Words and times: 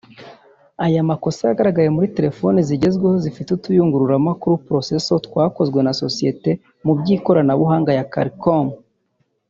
Aya 0.85 1.07
makosa 1.09 1.41
yagaragaye 1.49 1.89
muri 1.95 2.07
telefone 2.17 2.57
zigezweho 2.67 3.15
zifite 3.23 3.49
utuyungururamakuru 3.53 4.55
(proccesors) 4.67 5.23
twakozwe 5.27 5.79
na 5.83 5.93
sosiyete 6.01 6.51
mu 6.85 6.93
by’ikoranabuhanga 6.99 7.91
Qualcomm 8.13 8.67